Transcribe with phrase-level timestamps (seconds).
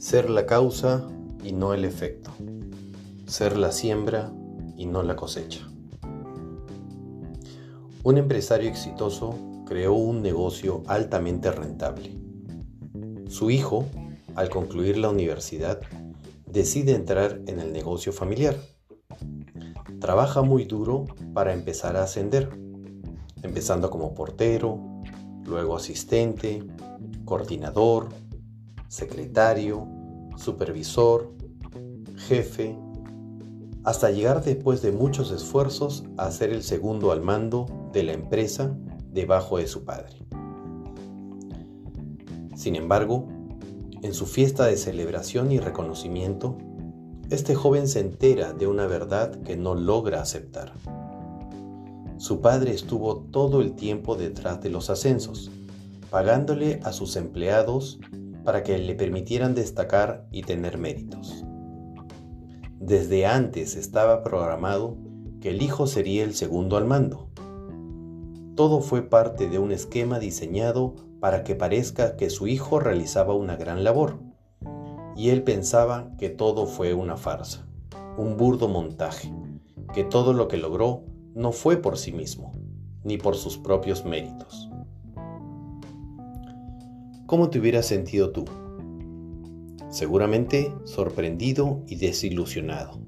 [0.00, 1.06] Ser la causa
[1.44, 2.30] y no el efecto.
[3.26, 4.32] Ser la siembra
[4.74, 5.68] y no la cosecha.
[8.02, 9.34] Un empresario exitoso
[9.66, 12.16] creó un negocio altamente rentable.
[13.28, 13.84] Su hijo,
[14.36, 15.82] al concluir la universidad,
[16.46, 18.56] decide entrar en el negocio familiar.
[20.00, 21.04] Trabaja muy duro
[21.34, 22.48] para empezar a ascender,
[23.42, 24.80] empezando como portero,
[25.44, 26.64] luego asistente,
[27.26, 28.08] coordinador,
[28.90, 29.86] secretario,
[30.36, 31.32] supervisor,
[32.26, 32.76] jefe,
[33.84, 38.76] hasta llegar después de muchos esfuerzos a ser el segundo al mando de la empresa
[39.12, 40.16] debajo de su padre.
[42.56, 43.28] Sin embargo,
[44.02, 46.58] en su fiesta de celebración y reconocimiento,
[47.30, 50.72] este joven se entera de una verdad que no logra aceptar.
[52.16, 55.52] Su padre estuvo todo el tiempo detrás de los ascensos,
[56.10, 58.00] pagándole a sus empleados
[58.44, 61.44] para que le permitieran destacar y tener méritos.
[62.78, 64.96] Desde antes estaba programado
[65.40, 67.28] que el hijo sería el segundo al mando.
[68.54, 73.56] Todo fue parte de un esquema diseñado para que parezca que su hijo realizaba una
[73.56, 74.18] gran labor,
[75.14, 77.66] y él pensaba que todo fue una farsa,
[78.16, 79.30] un burdo montaje,
[79.92, 82.52] que todo lo que logró no fue por sí mismo,
[83.04, 84.69] ni por sus propios méritos.
[87.30, 88.44] ¿Cómo te hubieras sentido tú?
[89.88, 92.98] Seguramente sorprendido y desilusionado.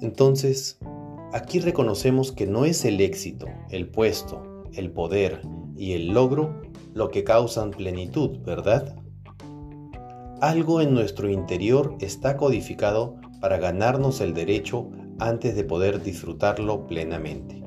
[0.00, 0.78] Entonces,
[1.34, 5.42] aquí reconocemos que no es el éxito, el puesto, el poder
[5.76, 6.62] y el logro
[6.94, 8.96] lo que causan plenitud, ¿verdad?
[10.40, 17.62] Algo en nuestro interior está codificado para ganarnos el derecho antes de poder disfrutarlo plenamente.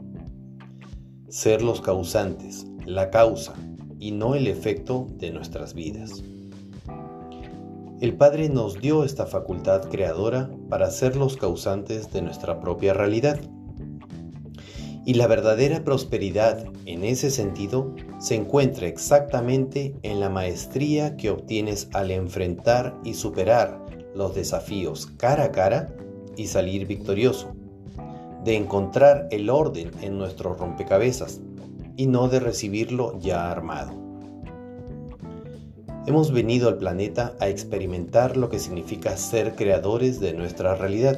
[1.29, 3.53] Ser los causantes, la causa,
[4.03, 6.21] y no el efecto de nuestras vidas.
[8.01, 13.39] El Padre nos dio esta facultad creadora para ser los causantes de nuestra propia realidad.
[15.05, 21.87] Y la verdadera prosperidad en ese sentido se encuentra exactamente en la maestría que obtienes
[21.93, 25.95] al enfrentar y superar los desafíos cara a cara
[26.35, 27.53] y salir victorioso,
[28.43, 31.39] de encontrar el orden en nuestros rompecabezas
[31.95, 33.93] y no de recibirlo ya armado.
[36.05, 41.17] Hemos venido al planeta a experimentar lo que significa ser creadores de nuestra realidad.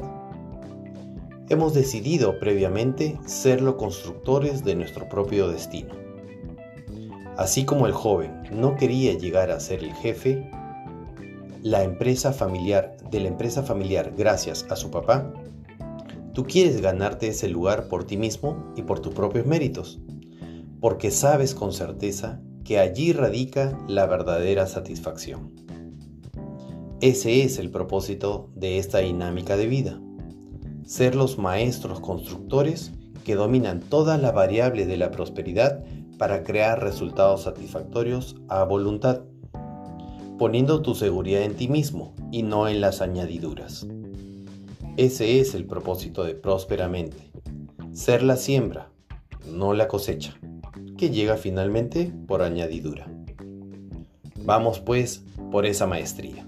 [1.50, 5.94] Hemos decidido previamente ser los constructores de nuestro propio destino.
[7.36, 10.50] Así como el joven no quería llegar a ser el jefe,
[11.64, 15.34] la empresa familiar de la empresa familiar gracias a su papá,
[16.34, 20.00] tú quieres ganarte ese lugar por ti mismo y por tus propios méritos
[20.86, 25.52] porque sabes con certeza que allí radica la verdadera satisfacción.
[27.02, 30.00] Ese es el propósito de esta dinámica de vida,
[30.86, 32.92] ser los maestros constructores
[33.24, 35.84] que dominan todas las variables de la prosperidad
[36.20, 39.22] para crear resultados satisfactorios a voluntad,
[40.38, 43.88] poniendo tu seguridad en ti mismo y no en las añadiduras.
[44.98, 47.32] Ese es el propósito de Prósperamente,
[47.92, 48.92] ser la siembra,
[49.52, 50.38] no la cosecha
[50.98, 53.08] que llega finalmente por añadidura.
[54.44, 56.48] Vamos pues por esa maestría.